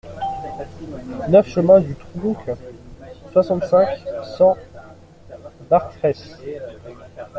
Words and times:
neuf 1.29 1.45
chemin 1.49 1.79
du 1.79 1.93
Trounc, 1.93 2.37
soixante-cinq, 3.33 3.99
cent, 4.35 4.57
Bartrès 5.69 6.17